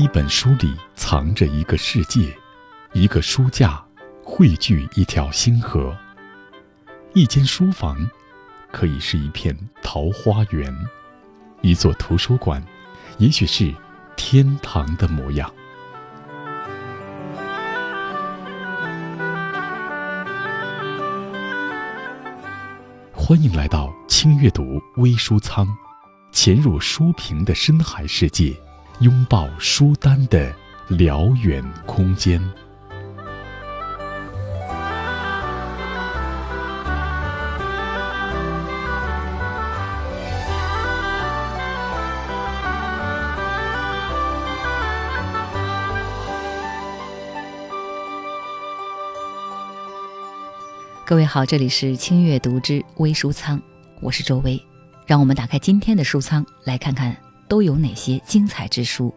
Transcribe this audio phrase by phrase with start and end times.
[0.00, 2.34] 一本书里藏着一个世界，
[2.94, 3.84] 一个书架
[4.24, 5.94] 汇聚一条星河。
[7.12, 8.08] 一间书房，
[8.72, 10.72] 可以是一片桃花源；
[11.60, 12.64] 一座图书馆，
[13.18, 13.74] 也许是
[14.16, 15.52] 天堂的模样。
[23.12, 25.68] 欢迎来到轻阅读微书仓，
[26.32, 28.58] 潜入书评的深海世界，
[29.00, 30.54] 拥抱书单的
[30.88, 32.38] 辽远空间。
[51.06, 53.58] 各位好，这里是轻阅读之微书仓，
[54.02, 54.62] 我是周薇，
[55.06, 57.16] 让我们打开今天的书仓，来看看
[57.50, 59.12] 都有哪些精彩之书。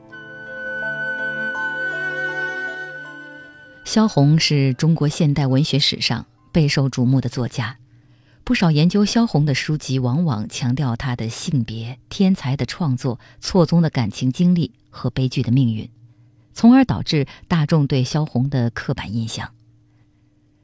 [3.86, 7.78] 萧红是中国现代文学史上备受瞩目的作家，
[8.44, 15.88] 不少研究萧红的书籍往往强调她的性别、天才的创作、错综的感情经历和悲剧的命运，
[16.56, 19.52] 从而导致大众对萧红的刻板印象。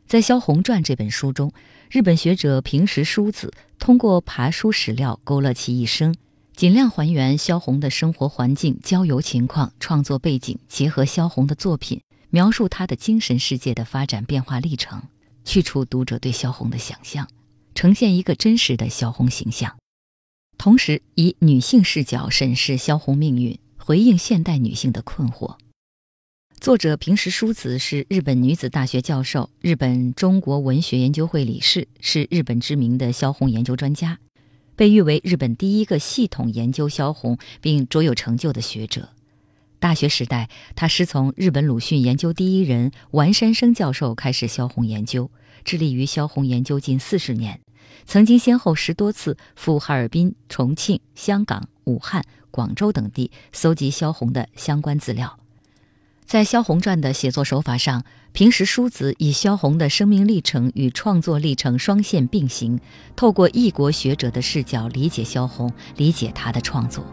[0.07, 1.51] 在《萧红传》这本书中，
[1.91, 6.15] 日本学者平石淑子通过爬书史料勾勒其一生，
[6.59, 15.01] 尽量还原萧红的生活环境、交友情况、创作背景，结合萧红的作品，描述她的精神世界的发展变化历程，
[15.45, 17.29] 去除读者对萧红的想象，
[17.75, 19.77] 呈现一个真实的萧红形象，
[20.57, 25.55] 同时以女性视角审视萧红命运，回应现代女性的困惑。
[26.59, 34.19] 作者平时淑子是日本女子大学教授，日本中国文学研究会理事，是日本知名的萧红研究专家，
[34.79, 39.09] 被誉为日本第一个系统研究萧红并卓有成就的学者。
[39.77, 45.29] 大学时代，他师从日本鲁迅研究第一人丸山生教授开始萧红研究，
[45.65, 47.59] 致力于萧红研究近四十年，
[48.05, 55.37] 曾经先后十多次赴哈尔滨、重庆、香港、武汉、广州等地搜集萧红的相关资料。
[56.29, 58.03] 在《萧红传》的写作手法上，
[58.33, 62.79] 平时淑子以萧红的生命历程与创作历程双线并行，
[63.15, 67.03] 透过异国学者的视角理解萧红，理解他的创作。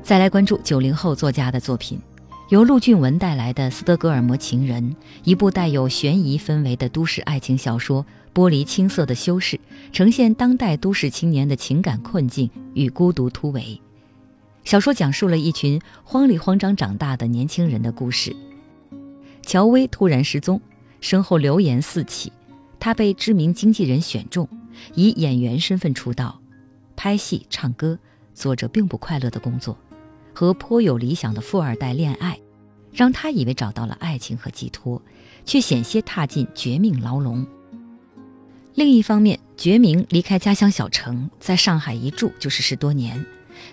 [0.00, 2.00] 再来关注九零后作家的作品。
[2.48, 4.82] 由陆俊文带来的《斯德哥尔摩情人》，
[5.22, 9.60] 一部带有悬疑氛围的都市爱情小说，剥离青涩的修饰，
[9.92, 13.78] 呈现当代都市青年的情感困境与孤独突围。
[14.64, 18.34] 小说讲述了一群慌里慌张长大的年轻人的故事。
[19.42, 20.58] 乔薇突然失踪，
[21.02, 22.32] 身后流言四起，
[22.80, 24.48] 她被知名经纪人选中，
[24.94, 26.40] 以演员身份出道，
[26.96, 27.98] 拍戏、唱歌，
[28.32, 29.76] 做着并不快乐的工作。
[30.38, 32.38] 和颇有理想的富二代恋爱，
[32.92, 35.02] 让他以为找到了爱情和寄托，
[35.44, 37.44] 却险些踏进绝命牢笼。
[38.76, 43.26] 另一方面，觉明离开家乡小城，在上海一住就是十多年，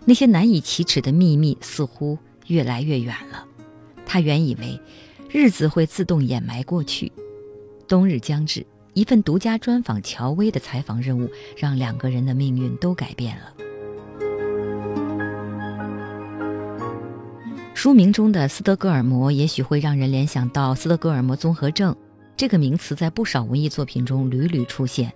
[0.05, 2.17] 那些难以启齿的秘密似乎
[2.47, 3.45] 越来越远了。
[4.03, 4.81] 他原以为
[5.29, 7.11] 日子会自动掩埋过去，
[7.87, 8.65] 冬日将至，
[8.95, 13.64] 一份独家专访乔薇的采访任务，让两个人的命运都改变了。
[17.85, 21.95] 书名中的斯德哥尔摩也许会让人联想到斯德哥尔摩综合症
[22.35, 25.13] 这个名词，在不少文艺作品中屡屡出现。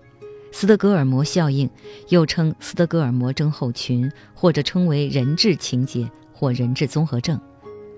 [0.51, 1.67] 斯德哥尔摩效应
[2.09, 7.41] 又称斯德哥尔摩症候群，或者称为人质情节或人质综合症，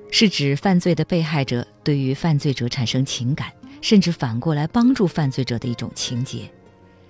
[0.09, 3.51] 是指犯罪的被害者对于犯罪者产生情感，
[3.81, 6.49] 甚至反过来帮助犯罪者的一种情节。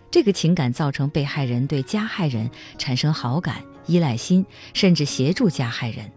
[0.10, 2.50] 这个情感造成被害人对加害人
[2.80, 4.44] 产生好感、依赖心，
[4.74, 6.12] 甚至协助加害人。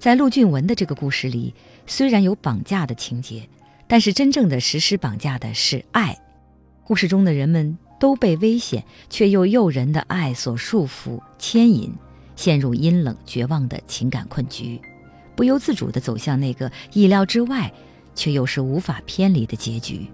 [0.00, 1.52] 在陆俊文的这个故事里，
[1.86, 3.46] 虽然有绑架的情节，
[3.86, 6.18] 但是真正的实施绑架的是爱。
[6.84, 11.92] 故事中的人们都被危险却又诱人的爱所束缚、牵引，
[12.34, 14.80] 陷入阴冷绝望的情感困局，
[15.36, 17.70] 不由自主地走向那个意料之外，
[18.14, 20.06] 却又是无法偏离的结局。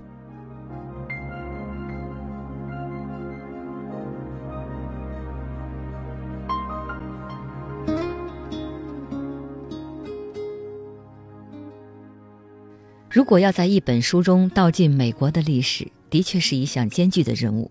[13.16, 17.70] 如果要在一本书中道尽美国的历史，的确是一项艰巨的任务。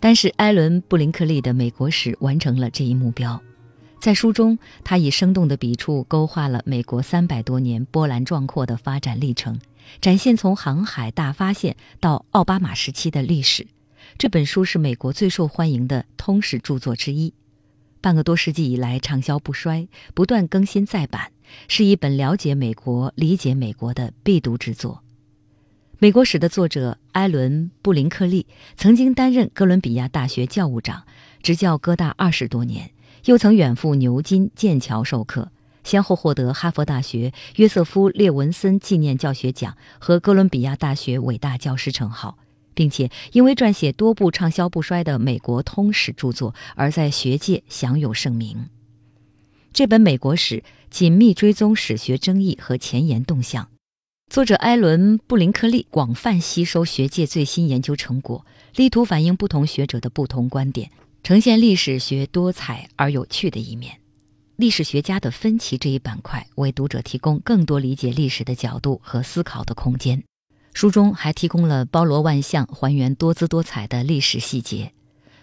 [0.00, 3.40] 但是，艾伦·布林克利的美国史完成了这一目标。
[4.00, 9.60] 在书中，他以生动的笔触勾画了美国三百多年波澜壮阔的发展历程，
[10.00, 13.68] 展现从航海大发现到奥巴马时期的历史。
[14.18, 17.32] 这本书是美国最受欢迎的通史著作之一，
[18.00, 21.30] 半个多世纪以来畅销不衰，不断更新再版，
[21.68, 25.02] 是一本了解美国、理解美国的必读之作。
[25.98, 28.46] 美国史的作者艾伦·布林克利
[28.76, 31.04] 曾经担任哥伦比亚大学教务长，
[31.42, 32.90] 执教哥大二十多年，
[33.26, 35.52] 又曾远赴牛津、剑桥授课，
[35.84, 42.36] 先后获得哈佛大学约瑟夫·列文森纪念教学奖和哥伦比亚大学伟大教师称号，
[42.74, 48.68] 并且因为撰写多部畅销不衰的美国通史著作而在学界享有盛名。
[49.74, 53.70] 这本美国史紧密追踪史学争议和前沿动向。
[54.30, 58.44] 作者艾伦·布林克利广泛吸收学界最新研究成果，
[58.76, 60.90] 力图反映不同学者的不同观点，
[61.22, 63.98] 呈现历史学多彩而有趣的一面。
[64.56, 70.22] 历史学家的分歧这一板块为读者提供更多理解历史的角度和思考的空间。
[70.74, 74.92] 书中还提供了包罗万象、还原多姿多彩的历史细节。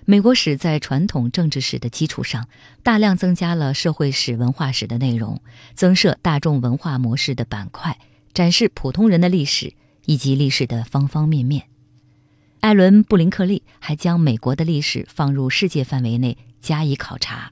[0.10, 2.48] 美国史在传统政治史的基础上，
[2.82, 5.40] 大量增加了社会史、文化史的内容，
[5.76, 7.96] 增设大众文化模式的板块。
[8.34, 9.72] 展示普通人的历史
[10.08, 11.66] 以及历史的方方面面。
[12.60, 17.52] 艾伦·布林克利还将美国的历史放入世界范围内加以考察。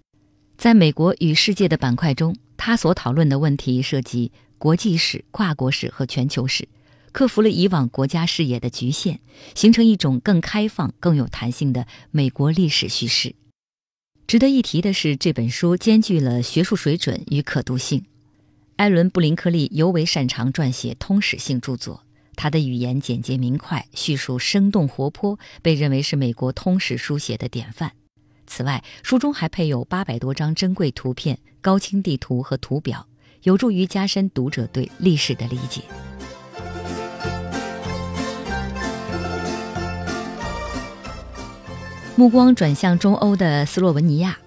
[0.57, 6.67] 在美国与世界的板块中，他所讨论的问题涉及国际史、跨国史和全球史，
[7.17, 9.17] 克服了以往国家视野的局限，
[9.55, 13.33] 形成一种更开放、更有弹性的美国历史叙事。
[14.27, 18.05] 值得一提的是，这本书兼具了学术水准与可读性。
[18.75, 22.03] 艾伦·布林克利尤为擅长撰写通史性著作，
[22.35, 27.93] 他的语言简洁明快，叙述生动活泼，被认为是美国通史书写的典范。
[28.45, 33.07] 此外，书中还配有八百多张珍贵图片、高清地图和图表，
[33.41, 35.81] 有助于加深读者对历史的理解。
[42.17, 44.39] 目光转向中欧的斯洛文尼亚。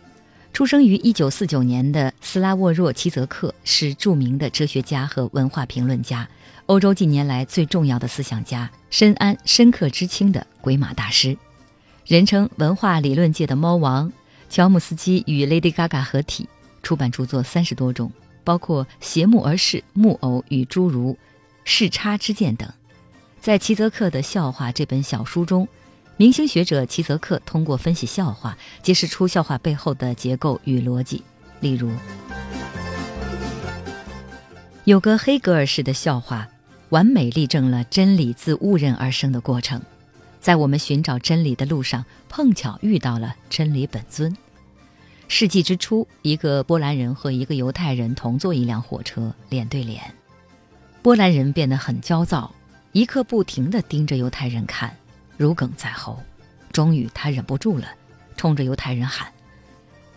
[0.53, 6.29] 出生于1949年的斯拉沃若·齐泽克是著名的哲学家和文化评论家，
[6.67, 11.39] 欧洲近年来最重要的思想家，深谙深刻知青的鬼马大师，
[12.05, 14.13] 人称文化理论界的猫王。
[14.49, 16.49] 乔姆斯基与 Lady Gaga 合体，
[16.83, 18.11] 出版著作三十多种，
[18.43, 21.13] 包括《邪木而视》《木偶与侏儒》
[21.63, 22.69] 《视差之见》等。
[23.41, 25.69] 在齐泽克的《笑话》这本小书中。
[26.21, 31.23] 明星学者齐泽克通过分析笑话，揭示出笑话背后的结构与逻辑。
[31.61, 31.91] 例如，
[34.85, 36.47] 有个黑格尔式的笑话，
[36.91, 39.81] 完美例证了真理自误认而生的过程。
[40.43, 44.37] 在我们寻找真理的路上，碰巧遇到了真理本尊。
[45.27, 50.03] 世纪之初，一个波兰人和一个犹太人同坐一辆火车，脸对脸。
[51.01, 52.55] 波兰人变得很焦躁，
[52.93, 54.95] 一刻不停地盯着犹太人看。
[55.41, 56.23] 如鲠在喉，
[56.71, 57.89] 终于他忍不住了，
[58.37, 59.33] 冲着犹太人喊：“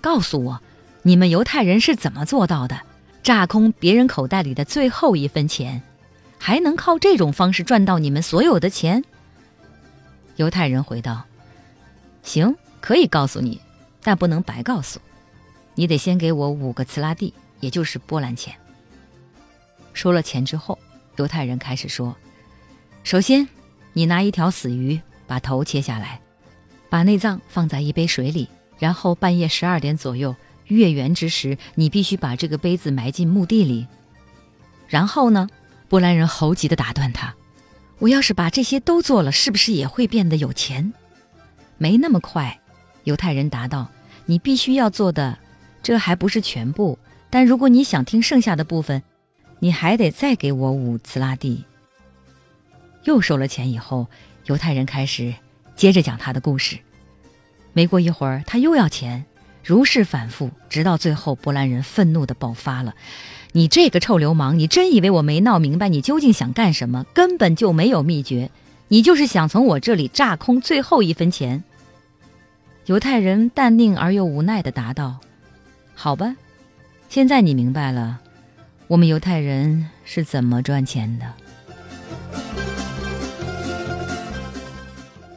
[0.01, 0.61] 告诉我，
[1.01, 2.81] 你们犹太人是怎么做到的？
[3.23, 5.81] 榨空别人口袋里的最后一分钱，
[6.37, 9.01] 还能靠这种方式赚到你们所有的钱？”
[10.35, 11.23] 犹太人回道
[12.21, 13.61] ：“行，可以告诉你，
[14.01, 14.99] 但不能白告诉。
[15.75, 18.53] 你得先给我五个茨拉蒂，也就是波兰钱。”
[19.93, 20.77] 收了钱之后，
[21.15, 22.13] 犹太人开始说
[23.05, 23.47] ：“首先，
[23.93, 24.99] 你拿一条死鱼。”
[25.33, 26.21] 把头切下来，
[26.91, 28.47] 把内脏放在一杯水里，
[28.77, 30.35] 然后半夜十二点左右
[30.67, 33.87] 月圆之时，你必须把这个杯子埋进墓地里。
[34.87, 35.49] 然后呢？
[35.89, 37.33] 波兰人猴急地打断他
[37.97, 40.93] ：“我要是把这些都做了，是不是也会变得有钱？”
[41.79, 42.59] 没那么快，
[43.03, 43.89] 犹太人答道
[44.27, 45.39] ：“你必须要做的，
[45.81, 46.99] 这还不是全部。
[47.31, 49.01] 但如果你想听剩下的部分，
[49.57, 51.63] 你还得再给我五次拉蒂。”
[53.05, 54.07] 又收了钱以后。
[54.45, 55.33] 犹太人开始
[55.75, 56.77] 接着讲他的故事，
[57.71, 59.25] 没过一会儿，他又要钱，
[59.63, 62.93] 如是反复，直到最后，波兰人愤怒地爆发了
[63.53, 67.05] ：“你这个臭流氓，你真以为我没闹明白你究竟想干什么？
[67.13, 68.51] 根本就没有秘诀，
[68.89, 71.63] 你就是想从我这里榨空最后一分钱。”
[72.85, 75.19] 犹太人淡定而又无奈地答道
[75.95, 76.35] ：“好吧，
[77.07, 78.19] 现在你明白了，
[78.87, 81.33] 我们犹太人是怎么赚钱的。”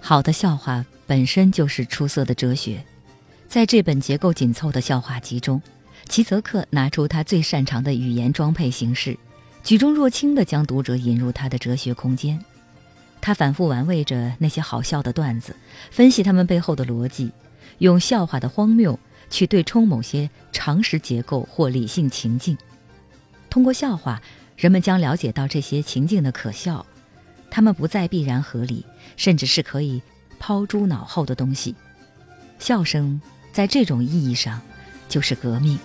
[0.08, 2.80] 好的笑话本身就是出色的哲学，
[3.48, 5.60] 在这本结构紧凑的笑话集中，
[6.08, 9.18] 齐泽克拿出他最擅长的语言装配形式，
[9.64, 12.40] 举重若轻地将读者引入他的哲学空间。
[13.20, 15.56] 他反复玩味着那些好笑的段子，
[15.90, 17.32] 分析他们背后的逻辑，
[17.78, 18.96] 用笑话的荒谬
[19.28, 22.56] 去对冲某些常识结构或理性情境。
[23.50, 24.22] 通过笑话，
[24.56, 26.86] 人们将了解到这些情境的可笑，
[27.50, 28.84] 它们不再必然合理，
[29.16, 30.02] 甚至是可以
[30.38, 31.74] 抛诸脑后的东西。
[32.58, 33.20] 笑声
[33.52, 34.60] 在这种意义上
[35.08, 35.78] 就是革命。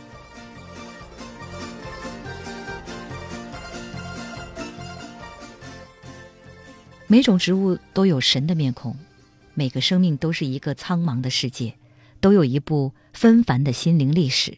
[7.07, 8.97] 每种植物都有神的面孔，
[9.53, 11.75] 每个生命都是一个苍茫的世界，
[12.21, 14.57] 都有一部纷繁的心灵历史。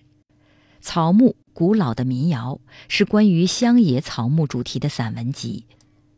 [0.80, 5.66] 草木古老的民谣是关于乡野草木主题的散文集。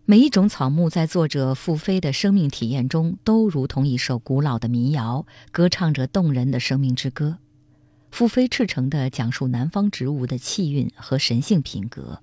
[0.08, 7.40] 每一种草木在作者傅飞的生命体验中，都如同一首古老的民谣，歌唱着动人的生命之歌。
[8.12, 12.20] 傅飞赤诚地讲述南方植物的气韵和神性品格。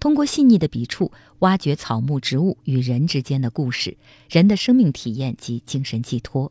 [0.00, 3.96] 通过细腻的笔触，挖掘草木植物与人之间的故事，
[4.28, 6.50] 人的生命体验及精神寄托，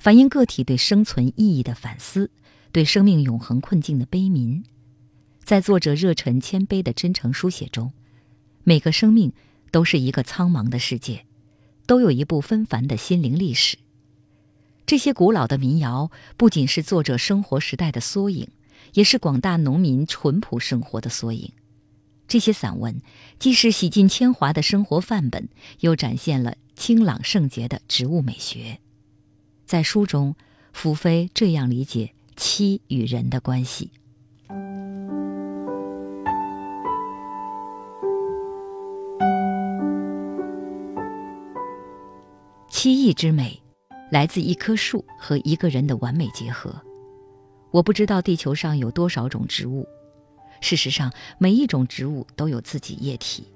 [0.00, 2.32] 反映个体对生存意义的反思，
[2.72, 4.64] 对生命永恒困境的悲悯。
[5.44, 7.92] 在作者热忱谦卑的真诚书写中，
[8.64, 9.32] 每个生命
[9.70, 11.24] 都是一个苍茫的世界，
[11.86, 13.78] 都有一部纷繁的心灵历史。
[14.86, 18.48] 这些古老的民谣不仅是作者生活时代的缩影，
[18.94, 21.52] 也是广大农民淳朴生活的缩影。
[22.26, 23.00] 这些散文
[23.38, 25.48] 既是洗尽铅华的生活范本，
[25.80, 28.78] 又展现了清朗圣洁的植物美学。
[29.64, 30.36] 在书中，
[30.72, 33.90] 福飞这样理解妻与人的关系：
[42.80, 43.60] 七艺之美，
[44.08, 46.80] 来自一棵树和一个人的完美结合。
[47.72, 49.84] 我不知道地球上有多少种植物。
[50.60, 53.48] 事实上，每一种植物都有自己液体，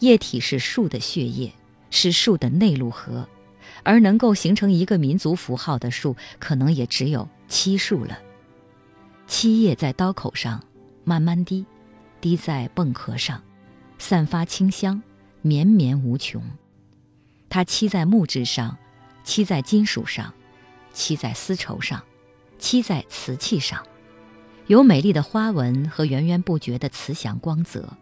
[0.00, 1.50] 液体是树的血液，
[1.88, 3.26] 是树的内陆河，
[3.82, 8.18] 而能够形成一个民族符号的树，可能也只有漆树了。
[9.26, 10.62] 漆叶在刀口上
[11.02, 11.64] 慢慢滴，
[12.20, 13.42] 滴在蚌壳上，
[13.96, 15.02] 散发清香，
[15.40, 16.42] 绵绵无穷。
[17.54, 18.76] 它漆在木质上，
[19.22, 20.34] 漆在金属上，
[20.92, 22.02] 漆在丝绸上，
[22.58, 23.86] 漆在瓷器上。
[24.66, 27.96] 有美丽的花纹和源源不绝的慈祥光泽。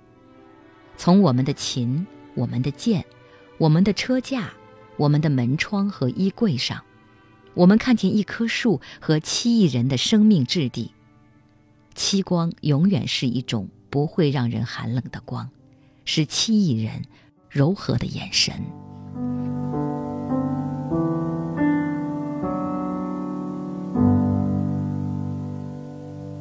[0.96, 3.04] 从我们的琴、我们的剑、
[3.58, 4.54] 我们的车架、
[4.96, 6.82] 我们的门窗和衣柜上，
[7.52, 10.92] 我们看见一棵树和七亿人的生命质地。
[11.94, 15.50] 漆光永远是一种不会让人寒冷的光，
[16.06, 17.04] 是七亿人
[17.50, 18.54] 柔和的眼神。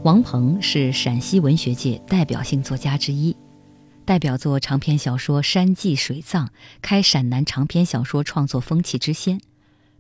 [0.03, 3.37] 王鹏是陕西文学界代表性作家之一，
[4.03, 6.47] 代表作长篇小说《山记水藏》
[6.81, 9.39] 开陕南长篇小说创作风气之先，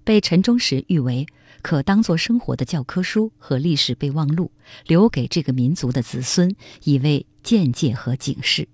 [0.03, 1.27] 被陈忠实誉为
[1.61, 4.49] 可当作生活的教科书和历史备忘录，
[4.87, 8.67] 留给这个民族的子孙，以为鉴戒和警示。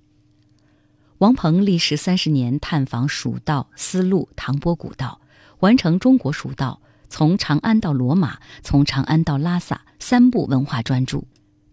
[1.18, 5.20] 王鹏历时三十年探访蜀道、丝路、唐波古道，
[5.60, 6.80] 完成中国蜀道。
[7.10, 11.24] 从长安到罗马，从长安到拉萨，三部文化专著，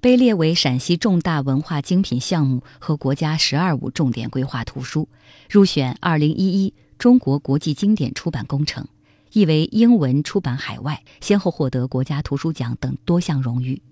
[0.00, 5.08] 被列为陕西重大文化精品项目和国家“十二五”重点规划图书，
[5.50, 8.86] 入选二零一一中国国际经典出版工程，
[9.32, 13.82] 译为英文出版海外，先后获得国家图书奖等多项荣誉。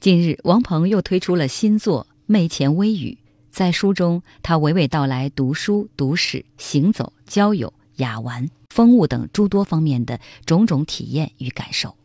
[0.00, 3.18] 近日，王鹏又推出了新作《媚前微语》，
[3.50, 8.48] 在书中，他娓娓道来读书、读史、行走、交友、雅玩。
[8.70, 11.96] 风物等诸多方面的种种体验与感受，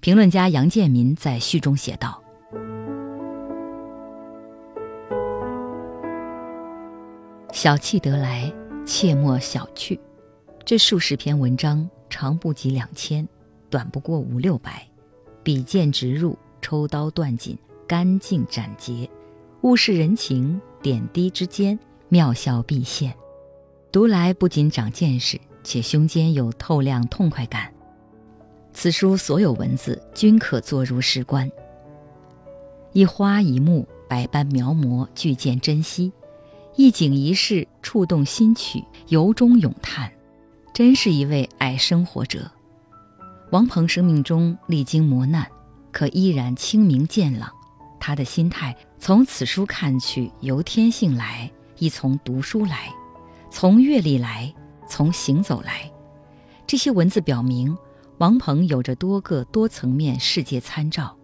[0.00, 2.20] 评论家杨建民在序中写道
[7.52, 8.52] ：“小气得来，
[8.84, 9.96] 切莫小觑。
[10.64, 13.28] 这数十篇文章，长不及两千，
[13.70, 14.84] 短不过五六百，
[15.44, 19.08] 笔剑直入，抽刀断锦，干净斩截，
[19.60, 23.14] 物是人情，点滴之间，妙效毕现。
[23.90, 27.68] 读来不仅长见识。”且胸间有透亮痛快感。
[28.72, 31.50] 此书所有文字均可作如诗观。
[32.92, 36.12] 一花一木，百般描摹，俱见珍惜；
[36.76, 40.08] 一景一事，触动心曲，由衷咏叹。
[40.72, 42.48] 真是一位爱生活者。
[43.50, 45.44] 王鹏生命中历经磨难，
[45.90, 47.50] 可依然清明健朗。
[47.98, 52.88] 他的心态从此书看去，由天性来，亦从读书来，
[53.58, 54.52] 从阅历来。
[54.86, 55.90] 从行走来，
[56.66, 57.74] 这些文字表明，
[58.18, 61.16] 王鹏有着多个多层面世界参照，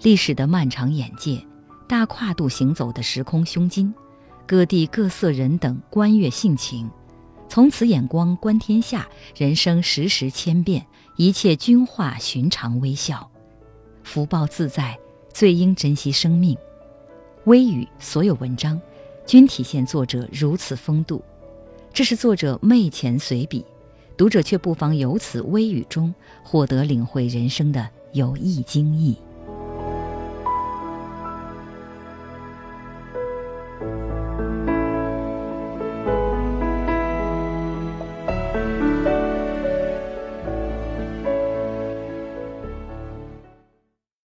[0.00, 1.38] 历史的漫长眼界，
[1.86, 3.92] 大跨度行走的时空胸襟，
[4.46, 6.90] 各地各色人等观阅性情，
[7.46, 9.06] 从此眼光观天下，
[9.36, 13.30] 人生时时千变，一切均化寻常微笑。
[14.02, 14.98] 福报自在，
[15.30, 16.56] 最应珍惜生命。
[17.44, 18.80] 微语所有文章，
[19.26, 21.22] 均体现作者如此风度。
[21.96, 23.64] 这是作者昧前随笔，
[24.18, 29.16] 读者却不妨由此微语中获得领会人生的有益经义。